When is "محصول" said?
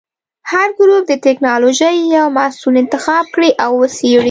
2.37-2.73